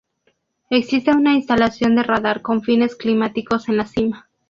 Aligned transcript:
Existe 0.71 1.11
una 1.11 1.35
instalación 1.35 1.95
de 1.95 2.01
radar 2.01 2.41
con 2.41 2.63
fines 2.63 2.95
climáticos 2.95 3.69
en 3.69 3.77
la 3.77 3.85
cima. 3.85 4.31